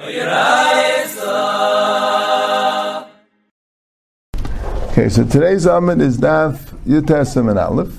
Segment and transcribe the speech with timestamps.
[0.00, 0.20] Okay,
[5.08, 7.98] so today's Amid is Daf Yutesim and Aleph.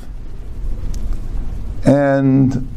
[1.85, 2.69] And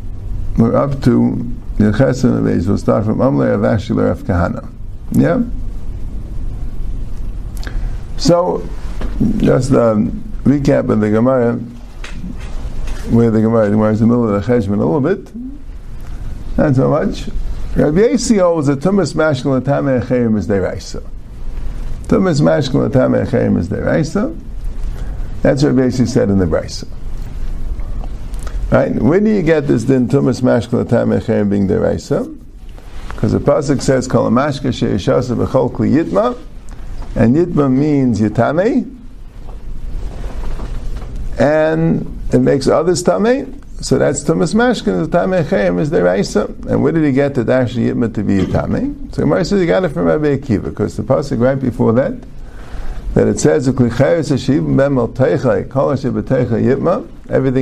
[0.58, 2.66] we're up to Yechesim and Beis.
[2.66, 4.68] We'll start from Amle of Ashiler of Kahana.
[5.12, 5.42] Yeah?
[8.16, 8.68] So,
[9.36, 9.94] just a
[10.42, 11.58] recap of the Gemara,
[13.10, 15.32] where the Gemara, the Gemara is in the middle of the Cheshbon a little bit.
[16.58, 17.28] Not so much.
[17.74, 21.02] Rabbi Yasi holds that Tumas Mashkel Atame Echayim is Deraisa.
[22.04, 24.38] Tumas Mashkel Atame Echayim is Deraisa.
[25.40, 26.86] That's what Yasi said in the Brisa.
[28.70, 28.94] Right?
[28.94, 32.38] Where do you get this then Tumas Mashkel Atame Echayim being Deraisa?
[33.08, 36.36] Because the Pasuk says, Kol Mashka She'eshasa B'chol Kli Yitma,
[37.14, 38.98] and Yitma means Yitame,
[41.38, 46.44] and it makes others Tameh, so that's Tumas Mashkin, the Tameh Chayim is the Raisa.
[46.68, 49.12] And where did he get the actually Yitma to be a Tameh?
[49.12, 52.14] So Gemara says he got it from Rabbi Akiva, because the Pasuk right before that,
[53.14, 53.88] that it says, everything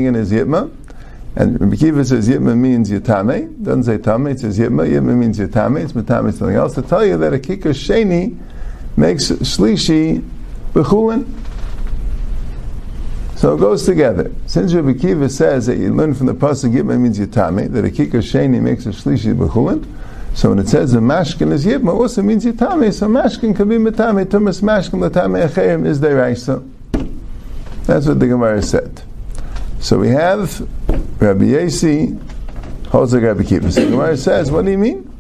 [0.05, 0.71] in his Yitma.
[1.37, 5.39] And Rabbi Akiva says Yitma means Yitame, doesn't say Tame, it says Yitma, Yitma means
[5.39, 8.37] Yitame, it's Matame, something else, to tell you that a Kikar Sheni
[8.97, 10.23] makes Shlishi
[10.75, 11.25] Bechulin.
[13.41, 14.31] So it goes together.
[14.45, 17.89] Since Rabbi Kiva says that you learn from the pasuk Yitma means Yitame, that a
[17.89, 19.87] kikar sheni makes a shlishi b'chulin,
[20.35, 23.77] so when it says the mashkin is Yitma, also means Yitame, so mashkin can be
[23.77, 26.63] Mitame, Tumas mashkin Latame Echayim is Deraisa.
[27.87, 29.03] That's what the Gemara said.
[29.79, 30.61] So we have
[31.19, 32.19] Rabbi Yasi
[32.91, 33.73] holds like Rabbi Kiva.
[33.73, 35.11] So the Gemara says, what do you mean?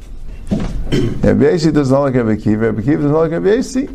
[1.23, 3.89] Rabbi Yasi doesn't hold like Rabbi Kiva, Rabbi Kiva doesn't hold like Rabbi Yasi.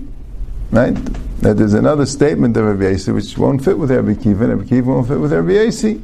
[0.72, 0.98] Right?
[1.46, 4.68] That there's another statement of Rabbi Yasi which won't fit with Rabbi Kiva, and Rabbi
[4.68, 6.02] Kiva won't fit with Rabbi Yasi.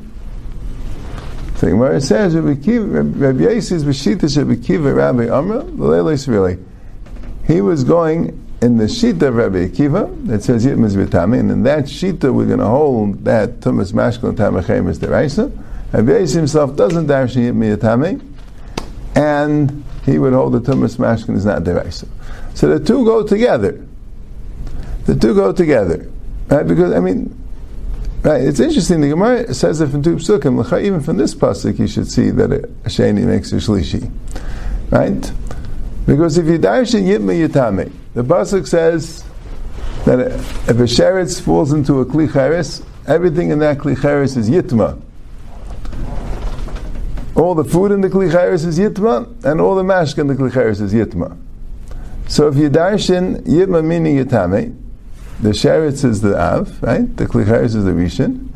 [1.56, 6.60] So Gemara says Rabbi Kiva, Rabbi Yasi is B'shita Rabbi Kiva, Rabbi Amra, L'leilis really.
[7.48, 11.64] He was going in the Shita of Rabbi Akiva that says Yitmas V'tami, and in
[11.64, 15.52] that Shita we're going to hold that Tumas Mashkal and Tamachem is Deraisa.
[15.92, 18.22] Rabbi Yasi himself doesn't dash Yitmi Yitami,
[19.16, 22.08] and he would hold the Tumas Mashkal is not Deraisa.
[22.54, 23.88] So the two go together.
[25.06, 26.10] The two go together,
[26.48, 26.68] right?
[26.68, 27.36] Because I mean,
[28.24, 28.42] right?
[28.42, 29.02] It's interesting.
[29.02, 30.82] The Gemara says it from two psukim.
[30.82, 34.12] Even from this pasuk, you should see that a sheni makes a shlishi,
[34.92, 35.32] right?
[36.06, 39.24] Because if you dash in yitma yitame, the pasuk says
[40.06, 44.50] that if a sheretz falls into a kli cheres, everything in that kli cheres is
[44.50, 45.00] yitma.
[47.36, 50.36] All the food in the kli cheres is yitma, and all the mashk in the
[50.36, 51.38] kli cheres is yitma.
[52.28, 54.76] So if you darshan yitma meaning yitame,
[55.42, 57.18] the sheretz is the av, right?
[57.18, 58.50] The klicheres is the rishon.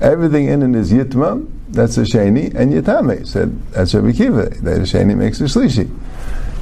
[0.00, 3.26] Everything in it is yitma, that's a sheni, and yitame.
[3.26, 4.48] Said that's Rabbi Kiva.
[4.62, 5.90] That a sheni makes a shlishi,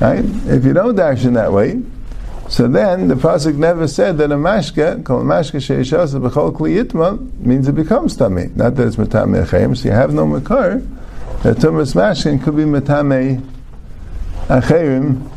[0.00, 0.24] right?
[0.52, 1.82] If you don't dash in that way,
[2.48, 7.40] so then the pasuk never said that a mashka, called mashka sheishas b'chol kli yitma,
[7.40, 8.52] means it becomes tame.
[8.56, 9.76] Not that it's metame achayim.
[9.76, 10.82] So you have no makar.
[11.44, 13.40] That tumas mashkin could be metame
[14.48, 15.30] achayim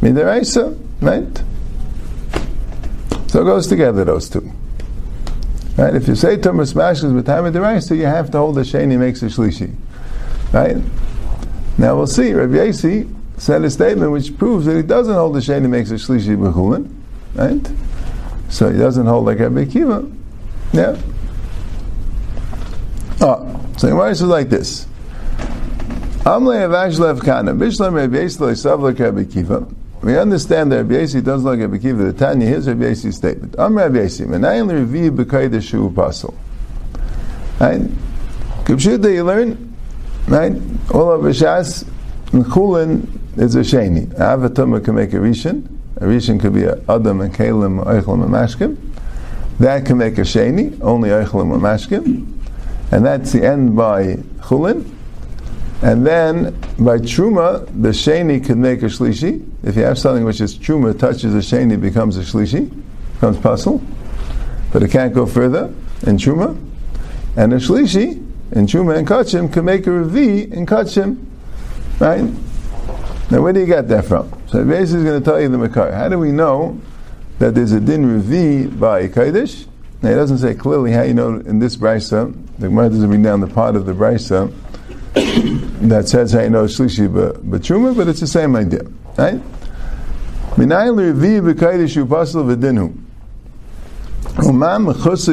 [0.00, 1.42] midaraisa, right?
[3.30, 4.50] So it goes together, those two.
[5.76, 5.94] Right?
[5.94, 9.22] If you say Tumas Mashkas with the so you have to hold the Sheni makes
[9.22, 9.72] a Shlishi.
[10.52, 10.78] Right?
[11.78, 12.32] Now we'll see.
[12.32, 15.94] Rabbi Yasi said a statement which proves that he doesn't hold the Sheni makes a
[15.94, 16.92] Shlishi B'chulin.
[17.36, 18.52] Right?
[18.52, 20.10] So he doesn't hold like Rabbi Kiva.
[20.72, 21.00] Yeah?
[23.20, 24.88] Oh, so Gemara is like this.
[26.24, 29.68] Amle Avashlev Kana, Bishlam Rabbi Yasi Rabbi Kiva.
[30.02, 32.46] We understand that Rabbi Yasi does not get Bekiva the Tanya.
[32.46, 33.54] Here's Rabbi Yasi's statement.
[33.58, 34.24] I'm Rabbi Yasi.
[34.24, 36.34] Menayin revi b'kayda shu pasul.
[37.60, 37.82] Right?
[38.64, 39.76] Kibshuda you learn,
[40.26, 40.52] right?
[40.94, 41.86] All of Shas
[42.32, 43.06] and Chulin
[43.36, 44.06] is a sheni.
[44.16, 45.66] Avatuma can make a rishon.
[45.96, 48.78] A rishon could be a adam and kalim, oichlim and mashkim.
[49.58, 50.80] That can make a sheni.
[50.80, 52.38] Only oichlim and mashkim.
[52.90, 54.90] And that's the end by Chulin.
[55.82, 59.49] And then by truma, the sheni can make a shlishi.
[59.62, 62.70] If you have something which is truma touches a sheni, becomes a shlishi,
[63.14, 63.82] becomes pasul.
[64.72, 65.66] But it can't go further
[66.06, 66.58] in truma.
[67.36, 71.24] And a shlishi in truma and kachim can make a revi in kachim,
[71.98, 72.22] right?
[73.30, 74.30] Now, where do you get that from?
[74.48, 75.92] So basically, is going to tell you the makar.
[75.92, 76.80] How do we know
[77.38, 79.66] that there's a din revi by kaidish?
[80.02, 82.34] Now, he doesn't say clearly how you know in this brisa.
[82.58, 84.52] The Gemara doesn't bring down the part of the brisa
[85.88, 88.82] that says how you know shlishi b'truma, but it's the same idea,
[89.16, 89.40] right?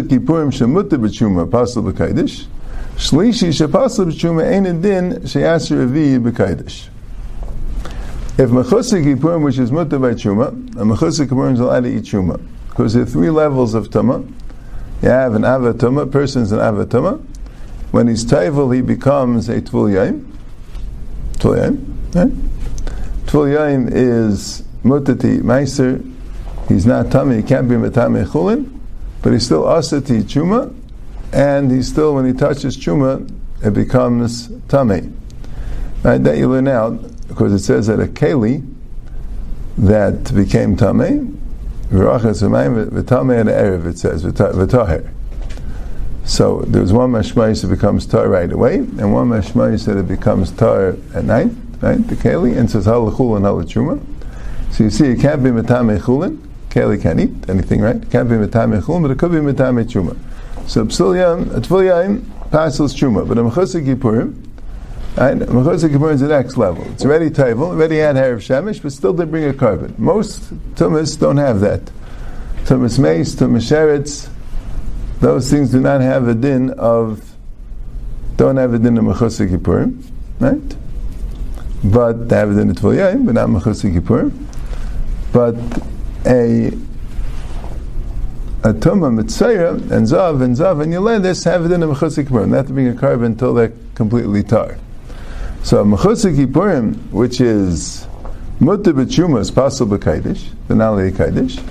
[0.07, 2.45] Kippurim shemuta b'truma pasel b'kaydish.
[2.95, 6.87] Shlishi shepasel b'truma ein a din sheyas revi b'kaydish.
[8.39, 12.03] If Mechusik Kippurim, which is mutter by Chuma, a Mechusik Kippurim is allowed to eat
[12.03, 12.39] Chuma.
[12.69, 14.31] Because there are three levels of Tumah.
[15.01, 17.19] You have an Avatuma, person's an Avatuma.
[17.89, 20.31] When he's Taival, he becomes a Tvul Yaim.
[21.39, 22.31] Tvul Yaim, right?
[23.25, 26.13] Tvul Yaim is Mutati Meiser.
[26.67, 28.79] He's not Tami, he can't be Matame Chulin,
[29.21, 30.75] but he's still Asati Chuma,
[31.31, 33.29] and he's still, when he touches Chuma,
[33.63, 35.17] it becomes Tame.
[36.03, 38.63] Right, that you learn out, because it says that a Keli
[39.77, 41.39] that became Tame,
[41.89, 45.09] V'rachas V'mayim V'tameh and Erev, it says, V'taher.
[46.25, 50.51] So there's one mashmayis that becomes tar right away, and one mashmayis that it becomes
[50.51, 51.51] tar at night,
[51.81, 52.05] right?
[52.05, 54.01] The keli, and says halachul and halachuma.
[54.71, 56.37] So you see, it can't be metame chulin.
[56.69, 57.95] Keli can't eat anything, right?
[57.95, 60.17] It can't be metame chulin, but it could be metame chuma.
[60.69, 64.35] So psulyam, atfulyam, passes chuma, but a mechusik yipurim,
[65.15, 65.37] right?
[65.37, 66.83] Mechusik yipurim is the next level.
[66.91, 69.97] It's already table, already had hair of shemish, but still didn't bring a korban.
[69.97, 71.81] Most tumas don't have that.
[72.65, 74.29] Tumas mace, tumas sheretz,
[75.19, 77.33] those things do not have a din of,
[78.35, 80.03] don't have a din of Mechusik Kippurim,
[80.39, 80.75] right?
[81.83, 84.46] But they have a din of Tvul but not Mechusik Kippurim.
[85.31, 85.55] But
[86.25, 86.71] a
[88.63, 92.51] a Tumah Mitzayah and Zav and Zav and Yeledis have it in of Mechusik Kippurim.
[92.51, 94.77] They have to bring a korban until they're completely tar.
[95.63, 98.07] So Mechusik Kippurim, which is
[98.59, 101.63] Mutta B'Tshuma, is possible B'Kaidish, the Nali Kaidish,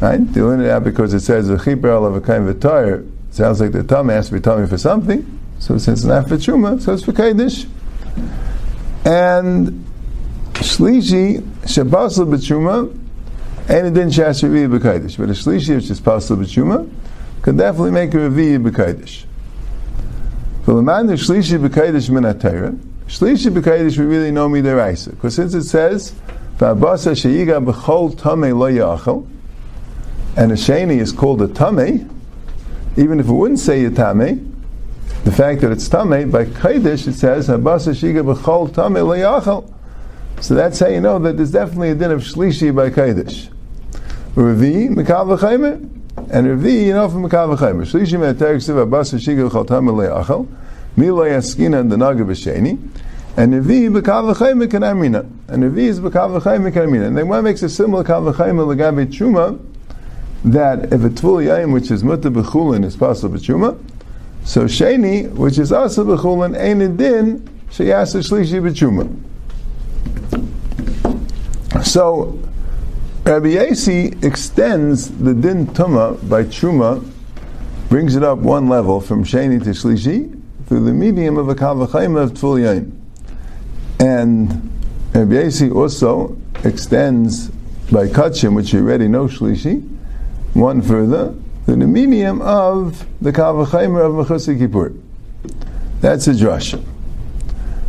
[0.00, 0.24] Right?
[0.32, 3.60] They learn it out because it says a chiper of a kind of a Sounds
[3.60, 5.38] like the tummy has to be tummy for something.
[5.58, 7.68] So since it's not for truma, so it's for kaidish.
[9.04, 9.84] And
[10.58, 12.90] shlishi shabasal b'truma,
[13.68, 15.16] and it didn't shash revi b'kaidish.
[15.18, 16.90] But a shlishi which is pasal b'truma
[17.42, 19.24] could definitely make a revi b'kaidish.
[20.64, 25.54] For the man shlishi b'kaidish min shlishi b'kaidish we really know me deraisa because since
[25.54, 26.12] it says
[26.58, 29.26] v'abasa sheyiga b'chol tamei lo yachal
[30.36, 32.08] and a sheni is called a tame,
[32.96, 34.44] even if it wouldn't say a tame,
[35.24, 39.72] the fact that it's tame by kaidish it says habasa shiga b'chol tame leyachal.
[40.40, 43.48] So that's how you know that there's definitely a din of shlishi by kaidish.
[44.34, 45.80] Revi mekav v'chaymer,
[46.30, 47.82] and Revi you know from mekav v'chaymer.
[47.82, 50.46] Shlishi me'aterik siv habasa shiga b'chol tame leyachal.
[50.96, 52.78] Mila yaskina and the naga b'sheni.
[53.36, 55.26] And Revi b'kav v'chaymer can amina.
[55.48, 57.06] And Revi is b'kav v'chaymer can amina.
[57.06, 59.58] And then one makes a similar kav v'chaymer legabe truma
[60.44, 63.76] that if a tvul yaim, which is mutter b'chulin, is possible b'chuma,
[64.44, 67.40] so sheni, which is asa b'chulin, ain't a din
[67.70, 69.08] sheyasa shlishi b'chuma.
[71.88, 72.38] So
[73.24, 77.02] Rabbi Yasi extends the din tuma by chuma,
[77.88, 82.22] brings it up one level from sheni to shlishi through the medium of a kavachayim
[82.22, 82.92] of tvul yaim.
[83.98, 84.70] And
[85.14, 87.48] Rabbi Yasi also extends
[87.90, 89.80] by kachim, which you already know shlishi,
[90.52, 95.00] one further, through the medium of the Kavachaimer of Mechusik.
[96.02, 96.84] That's a drush.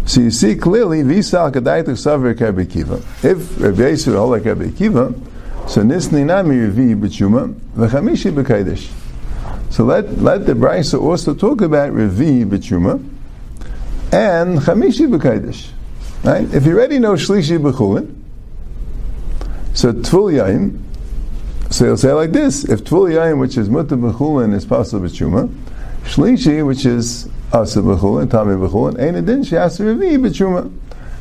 [0.09, 2.61] So you see clearly, Visal Kadaituk Savar Rabbi.
[2.61, 5.13] If Rabbi Yisrael hold like Rabbi Kiva,
[5.67, 8.91] so Nisni Nami Revi B'Chuma, V'chamishi B'Kaidish.
[9.71, 12.93] So let, let the Brisa also talk about Revi B'Chuma
[14.11, 15.69] and Chamishi B'Kaidish.
[16.23, 16.51] Right?
[16.55, 18.15] If you already know Shlishi B'Chulin,
[19.75, 20.79] so Tvul Yaim,
[21.69, 25.53] so he'll say like this: If tvul yayin, which is mutter b'chulin, is possible b'tshuma,
[26.03, 30.71] shlishi, which is asa b'chulin, tami b'chulin, ain't a din she has to revi b'tshuma.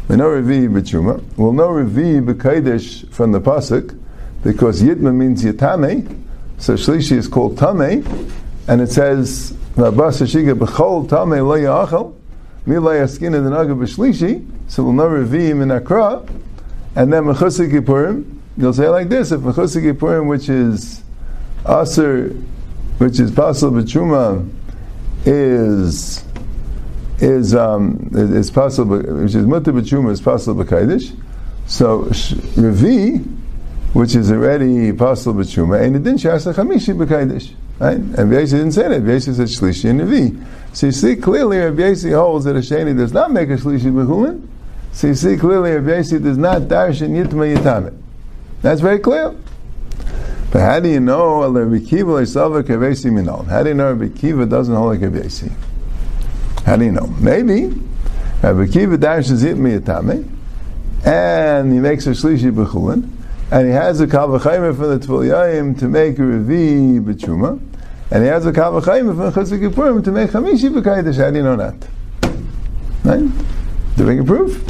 [0.09, 1.23] We know revi b'tshuma.
[1.37, 3.99] We'll know revi b'kaidish from the pasuk
[4.43, 6.25] because yitma means yitame,
[6.59, 8.05] so shlishi is called tame,
[8.69, 12.15] and it says v'abas shiga b'chol tame lo yachal.
[12.67, 16.23] Mila yaskina the naga b'shlishi, so we'll know revi in akra,
[16.95, 21.03] and then mechusik yipurim, you'll say like this: If mechusik Purim, which is
[21.67, 22.31] aser,
[22.99, 24.51] which is possible b'truma,
[25.25, 26.25] is
[27.21, 31.17] is um, is possible, which is mutter b'truma, is possible b'kaidish.
[31.67, 33.25] So revi,
[33.93, 37.55] which is already possible b'truma, and it didn't shasa chamishi b'kaidish.
[37.79, 37.97] Right?
[37.97, 39.03] And Yasi didn't say that.
[39.03, 40.47] Yasi said shlishi and revi.
[40.73, 44.47] So you see clearly, Rabbi holds that a sheni does not make a shlishi b'chulin.
[44.93, 47.97] So you see clearly, Rabbi does not darshan yitma yitamit.
[48.63, 49.35] That's very clear.
[50.51, 52.25] But how do you know Rabbi Kiva?
[52.25, 55.29] How do you know Rabbi Kiva doesn't hold like Rabbi
[56.65, 57.07] How do you know?
[57.21, 57.71] Maybe
[58.43, 60.27] Rabbi Kiva dashes it miyatame,
[61.05, 63.11] and he makes a shlishi b'chulin,
[63.51, 67.61] and he has a kavachayim from the tvul to make a revi b'chuma,
[68.11, 71.17] and he has a kavachayim the chesed to make chamishi b'kaidish.
[71.23, 71.75] How do you know that?
[73.05, 73.29] Right?
[73.97, 74.65] Do make a proof?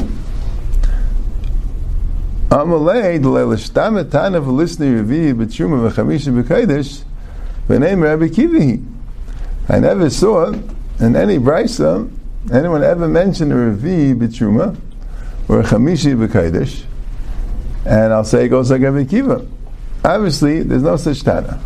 [2.51, 3.21] Amalei
[5.35, 6.33] b'tshuma v'chamisha
[7.69, 8.79] v'neim Rabbi.
[9.69, 10.55] I never saw
[10.99, 12.11] in any brisa
[12.51, 14.79] anyone ever mention a revi b'tshuma
[15.47, 16.85] or a chamishi b'kaidish,
[17.85, 19.47] and I'll say it goes like Rabbi Kiva.
[20.03, 21.61] Obviously, there's no such tana.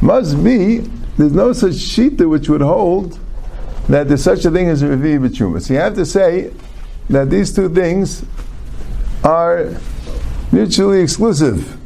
[0.00, 0.78] Must be
[1.18, 3.18] there's no such shita which would hold
[3.90, 5.60] that there's such a thing as a revi b'tshuma.
[5.60, 6.50] So you have to say
[7.10, 8.24] that these two things
[9.24, 9.70] are
[10.52, 11.78] mutually exclusive.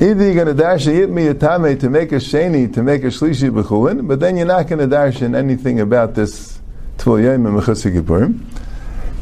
[0.00, 3.04] Either you're going to dash a me a tame to make a sheni to make
[3.04, 6.58] a shlishi b'chulin, but then you're not going to dash in anything about this
[6.96, 8.40] tvul yom and mechasikipurim.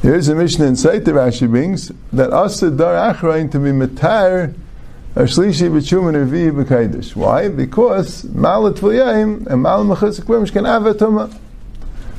[0.01, 4.55] Here's a mission in Sait that Rashi brings that asa dar achrain to be metar
[5.17, 7.17] a shlishi b'chum and revi b'kaidish.
[7.17, 7.49] Why?
[7.49, 11.37] Because mal tvul yom and mal mechusik Kippurim can avatuma.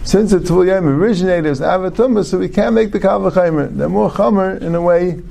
[0.03, 3.75] Since the tvul originated as avatuma, so we can't make the kavachaymer.
[3.75, 5.21] They're more chamer in a way.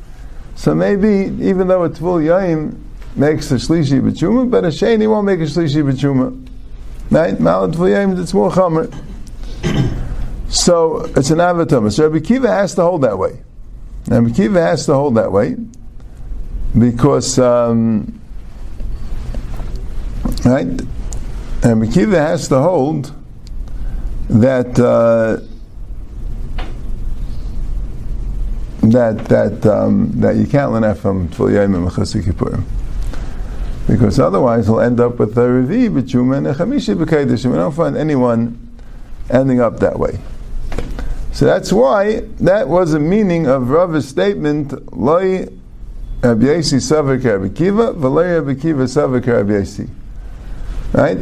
[0.56, 2.84] So maybe even though a tvul yom
[3.16, 6.48] makes a shlishi b'chuma, but a sheni won't make a shlishi b'chuma.
[7.10, 7.34] Right?
[7.34, 8.92] Malat v'yayim, it's more chamer.
[10.48, 11.92] So it's an avatum.
[11.92, 13.42] So Rabbi Kiva has to hold that way.
[14.08, 15.56] Rabbi Kiva has to hold that way
[16.78, 18.20] because um,
[20.44, 20.80] right.
[21.62, 23.14] Rabbi Kiva has to hold
[24.28, 25.40] that uh,
[28.82, 32.64] that that um, that you can't learn from Tvul Yom and Mechasik Kippurim
[33.88, 36.94] because otherwise we'll end up with a Revi b'Tshuma and a Chamishi
[37.50, 38.68] we don't find anyone
[39.30, 40.18] ending up that way.
[41.32, 45.48] So that's why that was the meaning of Rav's statement, Loi
[46.22, 49.88] Rabbi Yasi Savik Rabbi Kiva, V'loi Rabbi Kiva Savik Rabbi Yasi.
[50.92, 51.18] Right?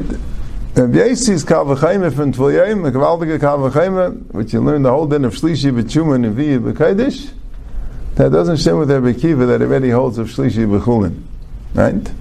[0.77, 5.07] Rabbi Yasi's Kal V'chaim from Tvul the Kavaldige Kal V'chaim, which you learn the whole
[5.07, 7.33] din of Shlishi b'Tshuma and Revi b'Keidish,
[8.17, 11.23] that doesn't share with Rabbi Kiva that already holds of Shlishi b'Chulin.
[11.73, 12.13] Right?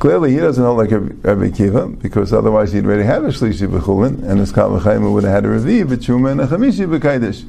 [0.00, 4.28] Clearly, he doesn't hold like Rabbi Kiva because otherwise he'd already have a shlishi b'chulin,
[4.28, 7.48] and his kal would have had a revi b'tshuma and a chamishi b'kaidish.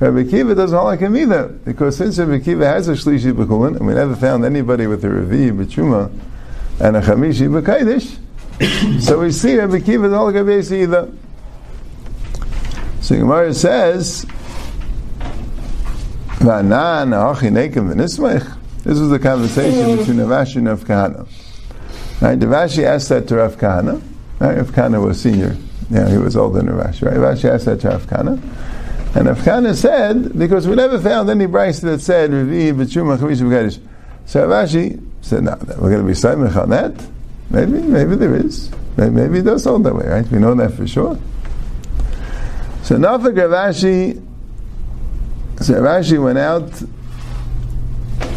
[0.00, 3.76] Rabbi Kiva doesn't hold like him either because since Rabbi Kiva has a shlishi b'chulin,
[3.76, 6.12] and we never found anybody with a revi b'tshuma
[6.78, 8.18] and a chamishi b'kaidish,
[9.00, 11.12] so we see Rabbi Kiva hold like Rabbi either.
[13.00, 14.24] So Gemara says,
[16.40, 19.98] "V'anan ha'achi nekem v'nismech." This was the conversation mm.
[19.98, 21.28] between Avash and Rav Kahana.
[22.20, 22.38] Right?
[22.38, 24.02] Rashi asked that to Rav Kahana.
[24.38, 24.56] Right?
[24.56, 25.56] Rav Kahana was senior.
[25.90, 27.02] Yeah, he was older than Rashi.
[27.02, 27.16] Right?
[27.16, 28.40] Rashi asked that to Rav Kahana.
[29.14, 33.40] And Rav Kahana said, because we never found any brisa that said, Revi, B'chuma, Chavish,
[33.40, 33.80] B'gadish.
[34.26, 36.94] So Rashi said, no, we're going to be Saimach on that.
[37.50, 38.70] Maybe, maybe there is.
[38.96, 40.30] Maybe, it does hold that way, right?
[40.30, 41.18] We know that for sure.
[42.82, 44.22] So Nafak Rashi,
[45.62, 46.66] so Rashi went out,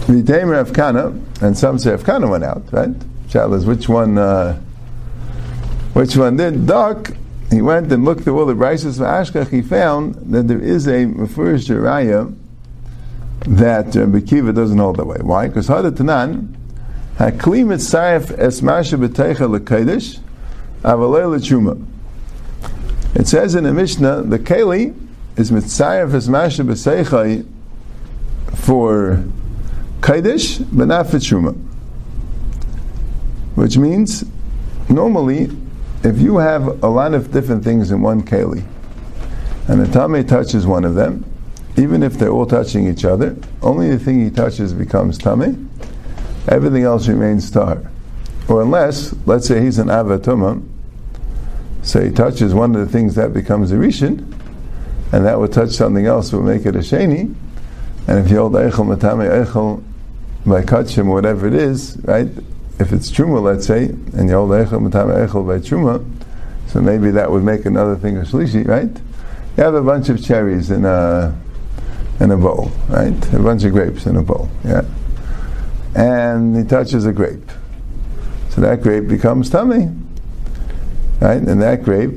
[0.08, 2.92] Vitaim Rav Kahana, and some say Rav Kahana went out, right?
[3.30, 4.60] Shaila is which one, uh,
[5.94, 6.68] which one did?
[6.68, 7.12] Duck,
[7.50, 10.88] he went and looked at all the brises of Ashkach, he found that there is
[10.88, 12.34] a Mefurish Raya
[13.48, 15.18] that Rabbi Kiva doesn't hold that way.
[15.22, 15.48] Why?
[15.48, 16.51] Because Hada Tanan,
[17.18, 20.20] Hakli Mitzayef Es Masha B'Teicha L'Keidish,
[20.84, 21.86] Avalei L'Tshuma.
[23.16, 24.96] It says in the Mishnah, the Keli
[25.38, 26.64] is Mitzayef Es Masha
[28.56, 29.24] for
[30.02, 31.56] Keidish, but not for Tshuma
[33.56, 34.26] which means
[34.90, 35.50] normally
[36.04, 38.64] if you have a lot of different things in one keli,
[39.68, 41.24] and the tame touches one of them,
[41.78, 45.70] even if they're all touching each other, only the thing he touches becomes tame.
[46.48, 47.82] Everything else remains tar.
[48.48, 50.68] Or unless, let's say he's an avatuma,
[51.84, 54.20] so he touches one of the things that becomes a rishon,
[55.12, 57.34] and that would touch something else would make it a sheni.
[58.08, 59.84] And if you hold eichel matame eichel
[60.46, 62.28] by kachim, whatever it is, right?
[62.82, 66.04] if it's truma, let's say, and you hold echel matam echel by truma,
[66.68, 68.90] so maybe that would make another thing a shlishi, right?
[69.58, 71.38] You have a bunch of cherries in a
[72.20, 73.34] in a bowl, right?
[73.34, 74.84] A bunch of grapes in a bowl, yeah.
[75.94, 77.52] And he touches a grape,
[78.50, 79.90] so that grape becomes tummy,
[81.20, 81.42] right?
[81.42, 82.12] And that grape,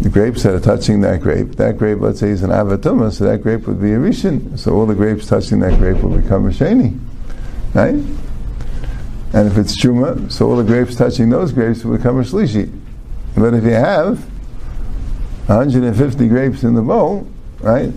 [0.00, 3.24] the grapes that are touching that grape, that grape, let's say, is an avatuma, so
[3.24, 4.56] that grape would be a rishon.
[4.58, 6.98] So all the grapes touching that grape will become a sheni,
[7.74, 7.94] right?
[9.34, 12.70] And if it's truma, so all the grapes touching those grapes will become a shlishi.
[13.34, 14.20] But if you have
[15.46, 17.26] 150 grapes in the bowl,
[17.60, 17.92] right,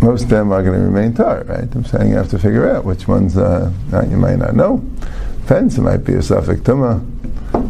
[0.00, 1.74] most of them are going to remain tar, right?
[1.74, 3.72] I'm saying you have to figure out which ones uh,
[4.08, 4.78] you might not know.
[5.40, 7.04] Depends, it might be a suffix tuma.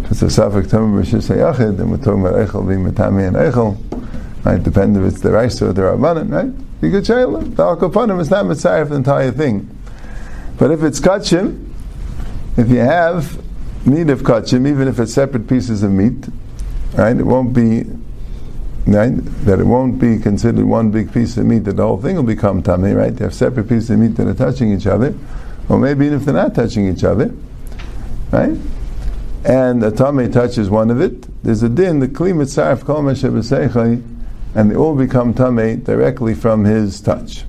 [0.05, 3.37] If it's a suffix tuma b'shis hayachid, then we're talking about echel being matami and
[3.37, 3.79] echel.
[4.45, 6.81] Might depend if it's the rice or the rabbanon, right?
[6.81, 7.57] Be good shayla.
[7.57, 9.69] The alkoponim is not mitzvah the entire thing.
[10.59, 11.73] But if it's kachim,
[12.57, 13.43] if you have
[13.87, 16.29] meat of kachim, even if it's separate pieces of meat,
[16.95, 17.85] right, it won't be
[18.93, 19.15] right,
[19.45, 22.23] that it won't be considered one big piece of meat, that the whole thing will
[22.23, 23.15] become tummy, right?
[23.15, 25.15] They have separate pieces of meat that are touching each other,
[25.69, 27.35] or maybe even if they're not touching each other,
[28.31, 28.57] right?
[29.45, 33.07] And a tummy touches one of it, there's a din, the kli mitzaref kol
[34.55, 37.45] and they all become tummy directly from his touch.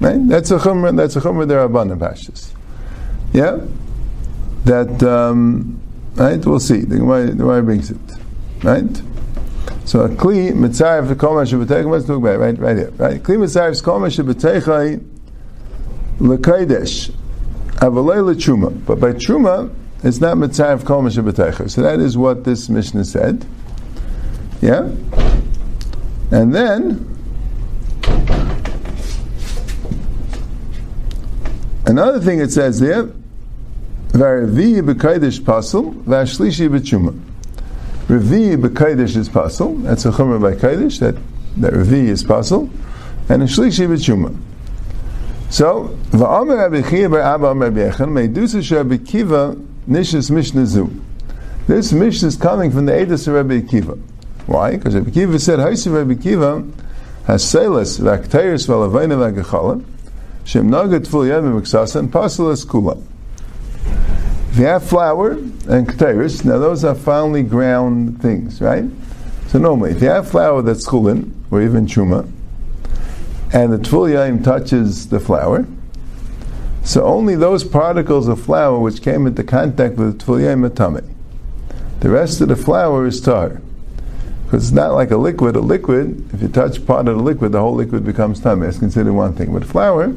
[0.00, 0.18] Right?
[0.28, 2.52] That's a chumrah, that's a chumrah derabanan pashtus.
[3.32, 3.60] Yeah?
[4.64, 5.80] That, um,
[6.14, 6.44] right?
[6.44, 6.80] We'll see.
[6.80, 7.98] The Gemara brings it.
[8.62, 9.02] Right?
[9.94, 12.90] So a kli mitzaref kol mashabeteicha, let's talk about right, right here.
[12.96, 13.22] Right?
[13.22, 15.00] Kli mitzaref kol mashabeteicha
[16.18, 17.12] l'kaidesh,
[17.76, 18.84] avalei l'truma.
[18.86, 19.72] But by chuma,
[20.02, 21.70] it's not mitzaref kol mashabeteicha.
[21.70, 23.46] So that is what this Mishnah said.
[24.60, 24.90] Yeah?
[26.32, 27.16] And then,
[31.86, 33.04] another thing it says there,
[34.08, 37.16] V'aravi b'kaidish pasul, v'ashlishi b'tshuma.
[38.08, 41.14] Revi b'kaidish is pasul, that's a chumrah by kaidish, that,
[41.56, 42.68] that revi is pasul,
[43.30, 44.36] and a shlishi b'tshuma.
[45.48, 49.56] So, v'amer Rabbi Chia bar Abba Amar Rabbi Yechon, me'dusa Rabbi Kiva
[49.88, 51.02] nishis mishnah zu.
[51.66, 53.96] This mishnah is coming from the Edus of Rabbi Kiva.
[54.46, 54.72] Why?
[54.76, 56.62] Because Rabbi Kiva said, Haisi Rabbi Kiva
[57.26, 59.82] has selis v'akteiris v'alavayna v'agachalim
[60.44, 63.02] shem nagat full yad v'miksasa and pasalas kula.
[64.54, 68.84] If you have flour and keteiris, now those are finely ground things, right?
[69.48, 72.30] So normally, if you have flour that's chulin, or even chuma,
[73.52, 75.66] and the yaim touches the flour,
[76.84, 81.02] so only those particles of flour which came into contact with the yaim are
[81.98, 83.60] The rest of the flour is tar.
[84.44, 85.56] Because it's not like a liquid.
[85.56, 88.68] A liquid, if you touch part of the liquid, the whole liquid becomes tummy.
[88.68, 89.52] It's considered one thing.
[89.52, 90.14] But flour,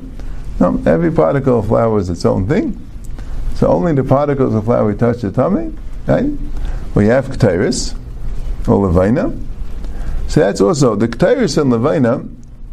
[0.59, 2.83] no, every particle of flour is its own thing.
[3.57, 5.73] So only the particles of flour we touch the tummy,
[6.05, 6.25] right?
[6.95, 7.97] We have kteris,
[8.67, 9.35] or levina.
[10.27, 12.27] So that's also, the kteris and levina,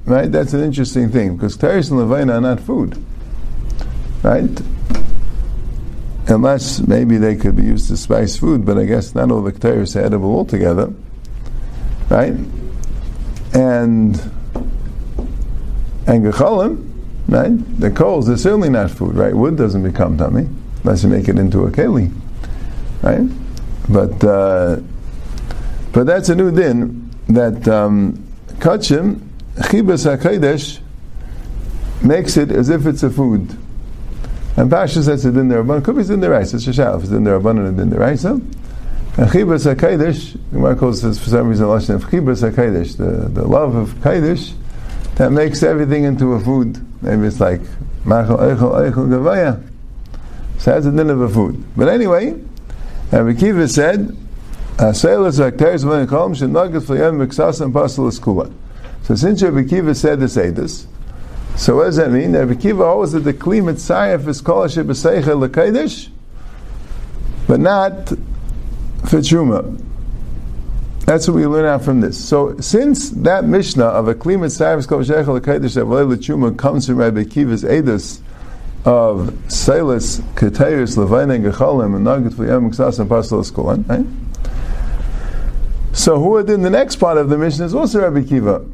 [0.05, 3.03] right, that's an interesting thing, because kteris and levina are not food,
[4.23, 4.63] right?
[6.29, 9.53] Unless maybe they could be used to spice food, but I guess not all the
[9.53, 10.93] kteris are edible altogether
[12.11, 12.35] right?
[13.55, 14.21] And
[16.07, 16.91] and gechalim,
[17.29, 17.81] right?
[17.81, 19.35] The coals are certainly not food, right?
[19.35, 20.49] Wood doesn't become tummy
[20.85, 22.13] unless you make it into a keli,
[23.03, 23.29] right?
[23.89, 24.81] But uh,
[25.93, 28.25] but that's a new din that um,
[28.59, 30.81] kachim chibas hakodesh
[32.03, 33.57] makes it as if it's a food.
[34.57, 36.55] And Pasha says it in there, but it could be in the rice.
[36.55, 36.97] It's a shal.
[36.97, 38.25] If it's in there, abundant It's in the rice.
[38.25, 38.43] And
[39.17, 43.91] Chibas HaKadosh, Gemara calls for some reason Lashon of Chibas HaKadosh, the, the love of
[43.95, 44.55] Kadosh,
[45.17, 46.85] that makes everything into a food.
[47.03, 47.61] Maybe it's like
[48.05, 49.74] Machal Eichel Eichel Gavaya.
[50.59, 51.63] So that's a din of a food.
[51.77, 52.41] But anyway,
[53.11, 54.17] Rabbi Kiva said,
[54.77, 58.53] Aselas Akteris V'en Kolm Shenagas V'yem Miksas and Pasal Eskula.
[59.03, 60.87] So since Rabbi Kiva said this,
[61.57, 62.33] so what does that mean?
[62.33, 66.09] Rabbi Kiva holds that the Kli Mitzayef is Kol Asher L'Kadosh,
[67.47, 68.09] but not
[69.05, 69.81] for truma.
[71.05, 72.17] That's what we learn out from this.
[72.23, 76.97] So, since that Mishnah of a klimat savis kol shechel lekaydish avalei truma comes from
[76.97, 78.21] Rabbi Kiva's edus
[78.85, 84.07] of Silas Ketayus Levaina Gechalim and Nagit V'Yam Ksas and Pasal Eskolan, right?
[85.97, 88.67] So, who in the next part of the mission is also Rabbi Kiva.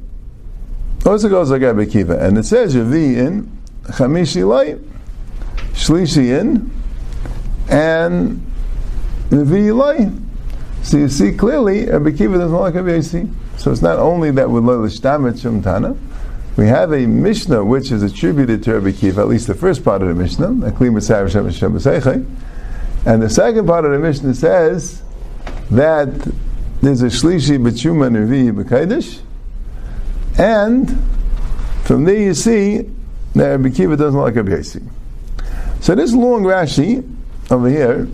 [1.06, 4.78] Also goes like Rabbi Kiva, and it says Yavi in Chamishi Light,
[5.72, 6.70] Shlishi in,
[7.68, 8.46] and
[9.30, 14.64] so you see clearly, Rabbi Kiva doesn't like Rabbi So it's not only that with
[14.64, 15.96] Lelishtamet Shumtana,
[16.60, 20.02] we have a Mishnah which is attributed to Rabbi Kiva, at least the first part
[20.02, 20.62] of the Mishnah, and
[23.22, 25.02] the second part of the Mishnah says
[25.70, 26.08] that
[26.82, 29.20] there's a Shlishi B'Chuma and Revi B'Kaidish,
[30.38, 31.02] and
[31.84, 32.90] from there you see
[33.36, 37.10] that Rabbi Kiva doesn't like Rabbi So this long Rashi
[37.50, 38.06] over here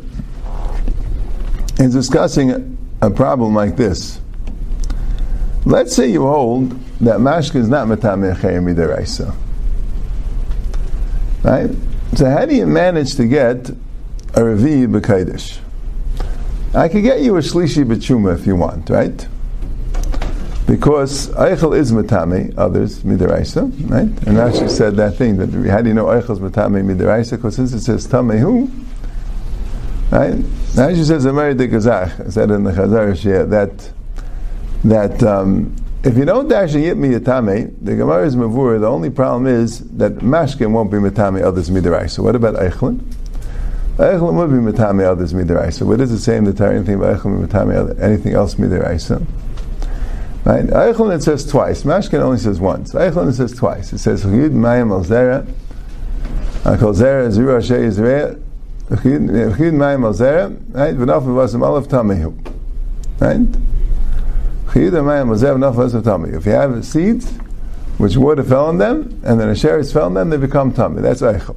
[1.81, 4.21] is discussing a problem like this.
[5.67, 9.35] Let's say you hold that mashka is not matameh chayim midiraisa.
[11.43, 11.71] Right?
[12.17, 15.59] So how do you manage to get a revi b'kaidish?
[16.73, 19.27] I could get you a shlishi b'chuma if you want, right?
[20.69, 24.03] Because Eichel is matame, others midiraisa, right?
[24.03, 27.33] And Rashi said that thing that how do you know Eichel is matame midiraisa?
[27.33, 28.71] Because since it says tamehu,
[30.13, 30.35] right?
[30.35, 33.96] Rashi says Ameri de Gazach said in the Chazar that
[34.85, 38.79] that um, if you don't dash a yit miyatame, the Gemara is mavur.
[38.81, 42.09] The only problem is that mashkin won't be mitame others midarai.
[42.11, 43.01] So what about eichlin?
[43.97, 45.73] Eichlin would be mitame others midarai.
[45.73, 46.75] So what does it say in the Torah?
[46.77, 49.01] Anything about eichlin mitame anything else midarai?
[50.45, 50.67] Right?
[50.67, 51.83] Eichlin it says twice.
[51.83, 52.93] Mashkin only says once.
[52.93, 53.93] Eichlin it says twice.
[53.93, 55.45] It says Yud Mayim Al Zera.
[56.79, 58.41] Call Zera Zura Shei Yisrael.
[59.03, 60.51] Chid Mayim Al Zera.
[60.75, 60.95] Right?
[60.95, 62.33] V'naf Vasim Alav Tamehu.
[63.19, 63.39] Right?
[63.39, 63.63] Chid Mayim Al Zera V'naf Vasim Tamehu.
[64.79, 67.33] If you have seeds,
[67.99, 71.01] which water fell on them, and then a sheretz fell on them, they become tummy.
[71.01, 71.57] That's Eichel.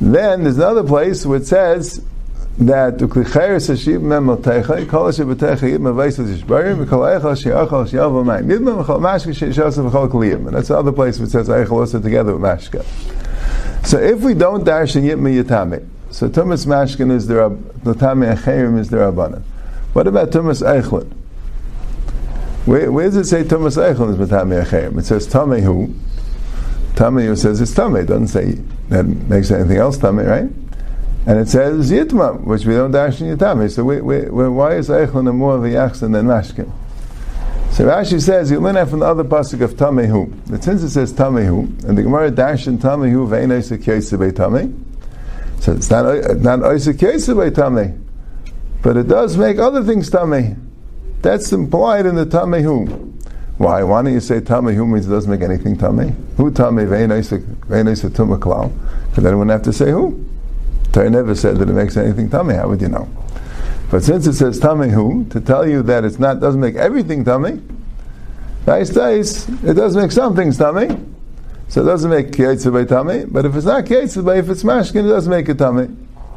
[0.00, 2.02] Then there's another place it says
[2.58, 3.10] that and
[10.54, 12.84] that's the other place it says eichel also together with mashka
[13.86, 17.34] so if we don't dash in yitma yitame so tumas mashkin is the
[17.84, 19.42] latame achayim is the rabbanan.
[19.94, 21.19] What about tumas eichlin
[22.70, 25.92] where, where does it say tumas eichlin is matame achayim it says tamehu
[26.94, 28.52] tamehu says it's tame it doesn't say
[28.88, 30.50] that makes anything else tame right
[31.26, 33.70] and it says Yitma, which we don't dash in Yitame.
[33.70, 36.72] So we, we, we, why is Eichlon more of a Yachsan than Mashkin?
[37.72, 40.50] So Rashi says, you learn that from the other pasuk of Tamehu.
[40.50, 44.84] But since it says Tamehu, and the Gemara dash in Tamehu, Vein Isaac Yesebe Tame.
[45.60, 48.04] So it's not, not Isaac Yesebe Tame.
[48.82, 50.69] But it does make other things Tame.
[51.22, 53.10] That's implied in the Tamehu.
[53.58, 53.82] Why?
[53.82, 56.12] Why don't you say Tamehu means it doesn't make anything Tame?
[56.38, 58.72] Who Tame Vein Isaac Vein Isaac Tumaklal?
[59.10, 60.26] Because then wouldn't have to say who.
[60.92, 62.54] Torah never said that it makes anything tummy.
[62.54, 63.08] How would you know?
[63.90, 67.60] But since it says who to tell you that it's not doesn't make everything tummy,
[68.66, 70.88] nice days, it does make some things tummy.
[71.68, 72.36] So it doesn't make
[72.72, 73.24] by tummy.
[73.26, 75.88] But if it's not by if it's mashkin, it doesn't make a tummy.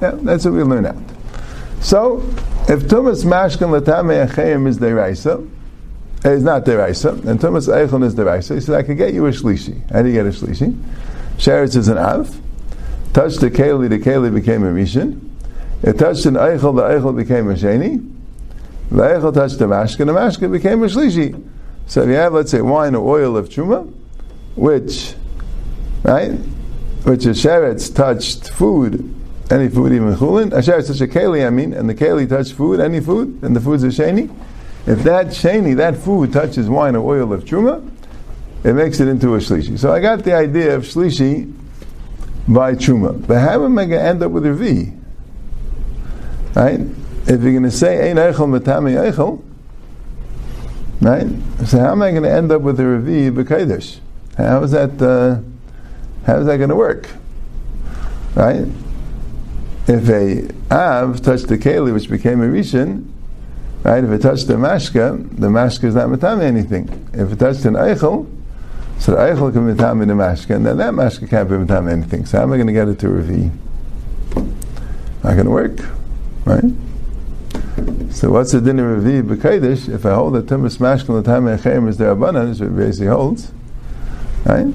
[0.01, 0.97] Yeah, that's what we learn out.
[1.81, 2.19] So
[2.69, 5.49] if tumas mashkin latame achayim is deraisa,
[6.25, 8.55] eh, it's not deraisa, and tumas eichon is deraisa.
[8.55, 9.89] He said, I can get you a shlishi.
[9.91, 10.81] How do you get a shlishi?
[11.37, 12.39] Sheretz is an av
[13.13, 15.29] touched the keli, the keli became a rishon.
[15.83, 18.09] It touched an eichel, the eichel became a sheni.
[18.89, 21.41] The eichel touched the mashkin, the mashkin became a shlishi.
[21.85, 23.91] So if you have, let's say, wine or oil of truma,
[24.55, 25.13] which,
[26.03, 26.31] right,
[27.03, 29.13] which a sheretz touched food,
[29.53, 32.53] any food, even chulin, a sheretz such a keli, I mean, and the keli touched
[32.53, 34.33] food, any food, and the food's a sheni.
[34.87, 37.87] If that sheni, that food touches wine or oil of truma,
[38.63, 39.77] it makes it into a shlishi.
[39.77, 41.53] So I got the idea of shlishi
[42.47, 43.25] by truma.
[43.27, 44.91] But how am I going to end up with a V?
[46.55, 46.79] Right?
[47.25, 49.43] If you're going to say ein eichel matami eichel,
[50.99, 51.67] right?
[51.67, 53.99] So how am I going to end up with a revi b'kaidish?
[54.37, 55.01] How is that?
[55.01, 55.41] Uh,
[56.25, 57.07] how is that going to work?
[58.35, 58.65] Right?
[59.87, 63.09] If a av touched the keli, which became a rishon,
[63.83, 64.03] right?
[64.03, 67.09] If it touched the mashka, the mashka is not matami anything.
[67.13, 68.29] If it touched an eichel,
[69.03, 71.65] so the Eichel can be Tam in the Mashka, and then that Mashka can't be
[71.67, 72.25] Tam anything.
[72.25, 73.51] So how am I going to get it to Ravi?
[75.23, 75.79] Not going to work,
[76.45, 76.63] right?
[78.11, 79.93] So what's the din of Ravi B'Kaidish?
[79.93, 82.77] If I hold that Tumas Mashka and the time Echem is their Abanan, is what
[82.77, 83.51] basically holds,
[84.45, 84.73] right?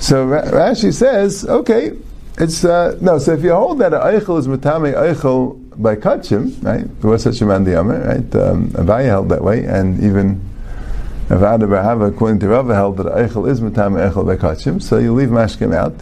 [0.00, 1.92] So Rashi says, okay,
[2.38, 3.18] it's uh, no.
[3.18, 6.86] So if you hold that Eichel is Matame Eichel by Kachim, right?
[7.04, 8.34] Was such a man the right?
[8.36, 10.40] Um, Abaye held that way, and even
[11.28, 15.12] Avada Bahava, according to Rava, held that Eichel is Matame Eichel by Kachim, so you
[15.12, 15.94] leave Mashkim out,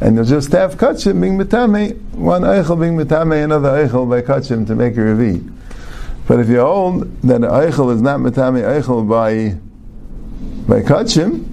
[0.00, 4.66] and you'll just have Kachim being Matame, one Eichel being Matame, another Eichel by Kachim
[4.66, 5.52] to make a Revi.
[6.26, 9.58] But if you hold that Eichel is not Matame Eichel by,
[10.66, 11.46] by Kachim,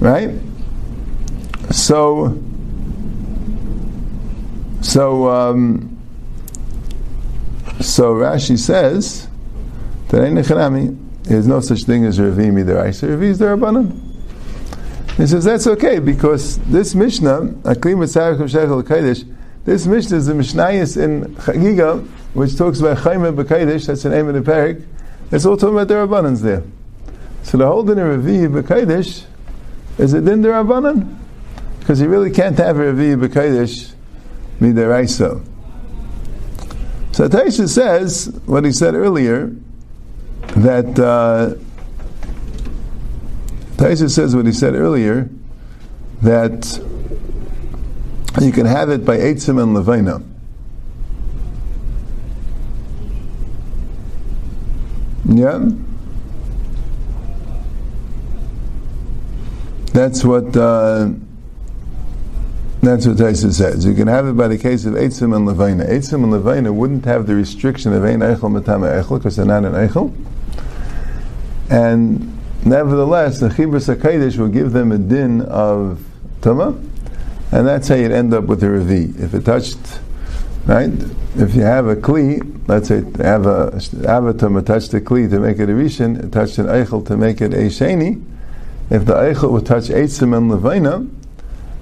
[0.00, 0.30] right?
[1.72, 2.42] So,
[4.80, 5.98] so, um,
[7.80, 9.28] so Rashi says
[10.08, 13.08] that ain't there's no such thing as Revi Midaraisa.
[13.08, 14.08] Revi is the Rabbanan.
[15.16, 20.26] He says that's okay because this Mishnah, Akli Mitzarech of Shechel Kodesh, this Mishnah is
[20.26, 24.84] the Mishnayis in Chagiga, which talks about Chaim B'Kodesh, that's of the parak.
[25.30, 26.64] It's all talking about the Rabbanans there.
[27.42, 29.26] So the whole din of Revi B'Kodesh
[29.98, 31.18] is it din the Rabbanan?
[31.80, 33.92] Because you really can't have a Revi B'Kodesh
[34.60, 35.44] Midaraisa.
[37.12, 39.54] So Taisha says what he said earlier
[40.56, 41.54] that uh,
[43.76, 45.30] Taisa says what he said earlier
[46.22, 46.78] that
[48.40, 50.22] you can have it by Eitzim and Levina.
[55.24, 55.70] Yeah?
[59.92, 61.10] That's what uh,
[62.80, 63.84] that's what Taisa says.
[63.84, 65.86] You can have it by the case of Eitzim and Levina.
[65.86, 69.66] Eitzim and Levina wouldn't have the restriction of Ein Eichel Matama Eichel because they're not
[69.66, 70.14] an Eichel.
[71.68, 76.02] and nevertheless, the Chibras HaKadosh will give them a din of
[76.40, 76.78] Tuma,
[77.52, 79.18] and that's how you'd end up with a Revi.
[79.20, 80.00] If it touched,
[80.64, 80.90] right?
[81.36, 85.58] If you have a Kli, let's say have a Avatama touched a Kli to make
[85.58, 88.24] it a Rishon, it touched an Eichel to make it a Sheni,
[88.88, 91.08] if the Eichel would touch Eitzim and Levina,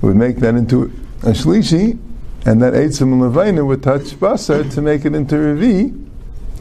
[0.00, 0.84] would make that into
[1.22, 1.98] a Shlishi,
[2.46, 6.08] and that Eitzim and would touch Basar to make it into Revi,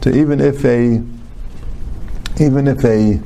[0.00, 1.02] to even if a
[2.40, 3.20] even if a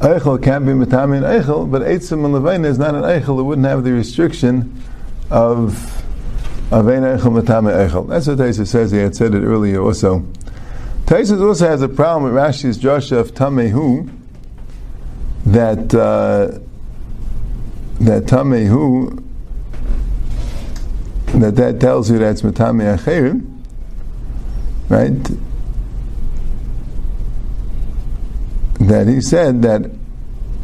[0.00, 3.66] Eichel can be Matami and Eichel, but Eitzim and is not an Eichel, it wouldn't
[3.66, 4.82] have the restriction
[5.30, 6.02] of
[6.72, 8.08] of Eichel Matami Eichel.
[8.08, 10.26] That's what Taisa says, he had said it earlier also.
[11.04, 14.10] Taisa also has a problem with Rashi's Joshua of Tamehu,
[15.46, 16.58] that uh,
[18.00, 19.21] that Tamehu,
[21.40, 23.62] that that tells you that's Matami Acherim,
[24.88, 25.38] right?
[28.88, 29.90] that he said that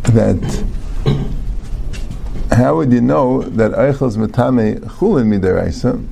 [0.05, 0.65] that
[2.51, 6.05] how would you know that eichel is metame chulin midaraisa?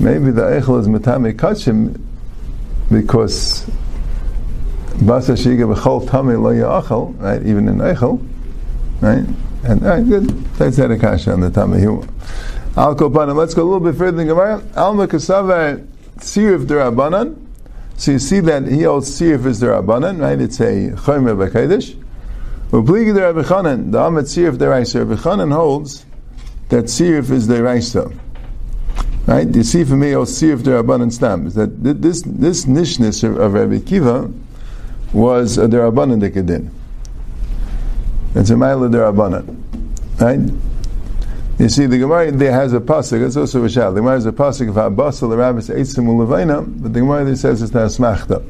[0.00, 2.00] Maybe the eichel is metame kachim
[2.90, 3.64] because
[4.98, 7.44] basa shiga b'chol tame lo yachal, right?
[7.46, 8.26] Even in eichel,
[9.00, 9.24] right?
[9.64, 10.28] And right, good.
[10.54, 11.72] That's that akasha on the tame.
[12.76, 13.36] Al kopanim.
[13.36, 14.62] Let's go a little bit further in Gemara.
[14.76, 15.86] Alma kasava
[16.18, 17.42] sirif derabanan.
[17.96, 20.40] So you see that he holds Sirif is the Rabbanan, right?
[20.40, 21.94] It's a Chomer B'Kodesh.
[22.70, 25.04] Upligi Rabbi the Amet Sirif the Raisa.
[25.04, 26.04] Rabbi Chanan holds
[26.68, 28.10] that Sirif is the Raisa.
[29.26, 29.46] Right?
[29.54, 31.46] You see for me, holds Sirif the Rabbanan Stam.
[31.46, 34.32] Is that this, this nishness of, of Rabbi Kiva
[35.12, 36.70] was a Rabbanan Dekadin.
[38.34, 40.20] It's a Maila the Rabbanan.
[40.20, 40.71] Right?
[41.58, 43.24] You see, the Gemara there has a pasuk.
[43.24, 43.92] It's also a shal.
[43.92, 47.36] The Gemara has a pasuk of Abbasal the Rabbis Eitzim Ulevaina, but the Gemara there
[47.36, 48.42] says it's not smachta.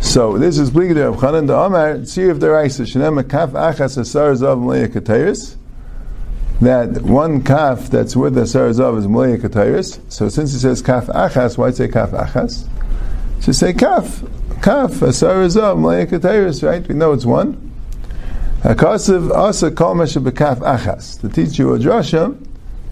[0.00, 1.46] So this is Bligid Rav Chanan.
[1.48, 5.56] The Amar if the Raisa Shenem Kaf Achas Asar Zav Mleya.
[6.60, 10.00] That one kaf that's with the is Mleya Ketayris.
[10.12, 12.68] So since it says Kaf Achas, why say Kaf Achas?
[13.40, 14.22] Just say Kaf.
[14.62, 16.62] Kaf Asar Zav Mleya.
[16.62, 16.86] Right?
[16.86, 17.73] We know it's one.
[18.64, 21.20] Hakasav asa kol bekaf achas.
[21.20, 22.34] To teach you a drasha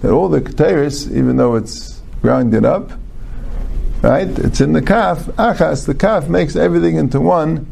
[0.02, 2.92] that all the keteris, even though it's grounded up,
[4.02, 4.28] right?
[4.28, 5.87] It's in the kaf achas.
[5.87, 7.66] The kaf makes everything into one.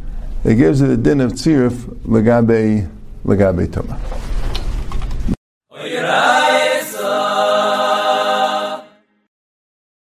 [0.44, 1.72] It gives it a din of tzirif
[2.06, 2.90] legabe
[3.26, 4.29] legabe tuma.